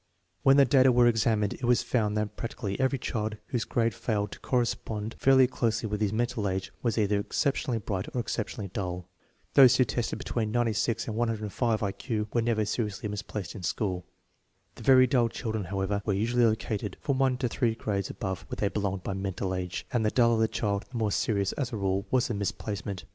When 0.41 0.57
the 0.57 0.65
data 0.65 0.91
were 0.91 1.05
examined, 1.05 1.53
it 1.53 1.63
was 1.63 1.83
found 1.83 2.17
that 2.17 2.35
prac 2.35 2.55
tically 2.55 2.75
every 2.79 2.97
child 2.97 3.37
whose 3.49 3.65
grade 3.65 3.93
failed 3.93 4.31
to 4.31 4.39
correspond 4.39 5.15
fairly 5.19 5.45
closely 5.45 5.87
with 5.87 6.01
his 6.01 6.11
mental 6.11 6.49
age 6.49 6.71
was 6.81 6.97
either 6.97 7.19
exceptionally 7.19 7.77
bright 7.77 8.07
or 8.15 8.19
exceptionally 8.19 8.69
dull. 8.73 9.07
Those 9.53 9.75
who 9.75 9.85
tested 9.85 10.17
between 10.17 10.51
96 10.51 11.07
and 11.07 11.15
105 11.15 11.83
I 11.83 11.91
Q 11.91 12.27
were 12.33 12.41
never 12.41 12.65
seriously 12.65 13.09
misplaced 13.09 13.53
in 13.53 13.61
school. 13.61 14.03
The 14.73 14.81
very 14.81 15.05
dull 15.05 15.29
children, 15.29 15.65
however, 15.65 16.01
were 16.03 16.13
usually 16.13 16.45
located 16.45 16.97
from 16.99 17.19
one 17.19 17.37
to 17.37 17.47
three 17.47 17.75
grades 17.75 18.09
above 18.09 18.41
where 18.49 18.55
they 18.55 18.69
belonged 18.69 19.03
by 19.03 19.13
mental 19.13 19.53
age, 19.53 19.85
and 19.93 20.03
the 20.03 20.09
duller 20.09 20.39
the 20.39 20.47
child 20.47 20.83
the 20.91 20.97
more 20.97 21.11
serious, 21.11 21.51
as 21.51 21.71
a 21.71 21.77
rule, 21.77 22.07
was 22.09 22.27
the 22.27 22.33
misplacement. 22.33 23.05